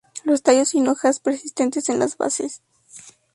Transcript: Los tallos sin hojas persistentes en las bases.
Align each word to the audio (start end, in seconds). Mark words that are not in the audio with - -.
Los 0.23 0.41
tallos 0.41 0.69
sin 0.69 0.87
hojas 0.87 1.19
persistentes 1.19 1.87
en 1.89 1.99
las 1.99 2.17
bases. 2.17 2.63